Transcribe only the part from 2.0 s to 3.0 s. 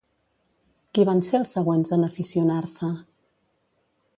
aficionar-se?